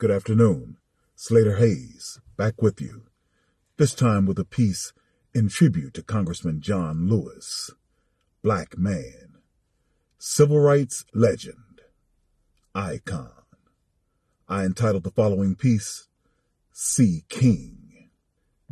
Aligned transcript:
Good 0.00 0.10
afternoon. 0.10 0.78
Slater 1.14 1.56
Hayes, 1.56 2.20
back 2.38 2.62
with 2.62 2.80
you. 2.80 3.02
This 3.76 3.94
time 3.94 4.24
with 4.24 4.38
a 4.38 4.46
piece 4.46 4.94
in 5.34 5.50
tribute 5.50 5.92
to 5.92 6.02
Congressman 6.02 6.62
John 6.62 7.06
Lewis, 7.06 7.70
Black 8.42 8.78
Man, 8.78 9.34
Civil 10.16 10.58
Rights 10.58 11.04
Legend, 11.12 11.82
Icon. 12.74 13.42
I 14.48 14.64
entitled 14.64 15.02
the 15.02 15.10
following 15.10 15.54
piece, 15.54 16.08
seeKING. 16.74 18.08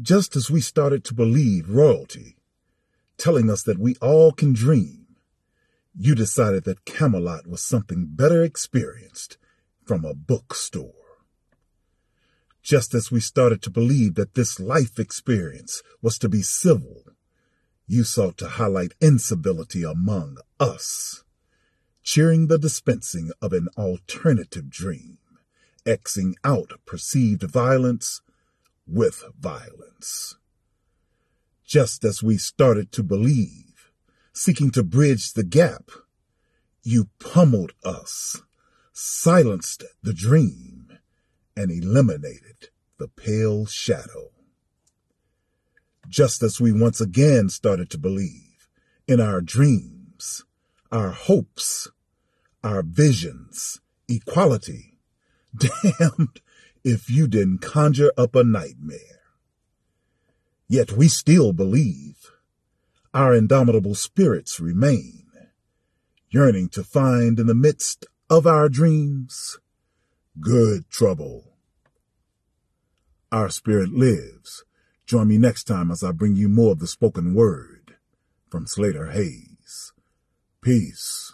Just 0.00 0.34
as 0.34 0.50
we 0.50 0.62
started 0.62 1.04
to 1.04 1.14
believe 1.14 1.68
royalty, 1.68 2.38
telling 3.18 3.50
us 3.50 3.62
that 3.64 3.78
we 3.78 3.96
all 3.96 4.32
can 4.32 4.54
dream, 4.54 5.08
you 5.94 6.14
decided 6.14 6.64
that 6.64 6.86
Camelot 6.86 7.46
was 7.46 7.60
something 7.60 8.06
better 8.08 8.42
experienced 8.42 9.36
from 9.84 10.06
a 10.06 10.14
bookstore. 10.14 10.97
Just 12.62 12.94
as 12.94 13.10
we 13.10 13.20
started 13.20 13.62
to 13.62 13.70
believe 13.70 14.14
that 14.14 14.34
this 14.34 14.60
life 14.60 14.98
experience 14.98 15.82
was 16.02 16.18
to 16.18 16.28
be 16.28 16.42
civil, 16.42 17.04
you 17.86 18.04
sought 18.04 18.36
to 18.38 18.48
highlight 18.48 18.94
incivility 19.00 19.82
among 19.82 20.36
us, 20.60 21.24
cheering 22.02 22.46
the 22.46 22.58
dispensing 22.58 23.30
of 23.40 23.52
an 23.52 23.68
alternative 23.76 24.68
dream, 24.68 25.18
Xing 25.86 26.34
out 26.44 26.72
perceived 26.84 27.42
violence 27.42 28.20
with 28.86 29.24
violence. 29.38 30.36
Just 31.64 32.04
as 32.04 32.22
we 32.22 32.36
started 32.36 32.92
to 32.92 33.02
believe, 33.02 33.90
seeking 34.32 34.70
to 34.72 34.82
bridge 34.82 35.32
the 35.32 35.44
gap, 35.44 35.90
you 36.82 37.08
pummeled 37.18 37.72
us, 37.84 38.42
silenced 38.92 39.84
the 40.02 40.12
dream, 40.12 40.77
and 41.58 41.72
eliminated 41.72 42.68
the 42.98 43.08
pale 43.08 43.66
shadow. 43.66 44.30
Just 46.08 46.40
as 46.40 46.60
we 46.60 46.70
once 46.70 47.00
again 47.00 47.48
started 47.48 47.90
to 47.90 47.98
believe 47.98 48.68
in 49.08 49.20
our 49.20 49.40
dreams, 49.40 50.44
our 50.92 51.10
hopes, 51.10 51.90
our 52.62 52.84
visions, 52.84 53.80
equality, 54.08 54.98
damned 55.56 56.40
if 56.84 57.10
you 57.10 57.26
didn't 57.26 57.58
conjure 57.58 58.12
up 58.16 58.36
a 58.36 58.44
nightmare. 58.44 59.20
Yet 60.68 60.92
we 60.92 61.08
still 61.08 61.52
believe. 61.52 62.30
Our 63.12 63.34
indomitable 63.34 63.96
spirits 63.96 64.60
remain, 64.60 65.26
yearning 66.30 66.68
to 66.68 66.84
find 66.84 67.40
in 67.40 67.48
the 67.48 67.54
midst 67.54 68.06
of 68.30 68.46
our 68.46 68.68
dreams 68.68 69.58
good 70.40 70.88
trouble. 70.90 71.54
Our 73.30 73.48
spirit 73.50 73.90
lives. 73.90 74.64
Join 75.06 75.28
me 75.28 75.38
next 75.38 75.64
time 75.64 75.90
as 75.90 76.02
I 76.02 76.12
bring 76.12 76.36
you 76.36 76.48
more 76.48 76.72
of 76.72 76.78
the 76.78 76.86
spoken 76.86 77.34
word 77.34 77.96
from 78.50 78.66
Slater 78.66 79.10
Hayes. 79.10 79.92
Peace. 80.60 81.27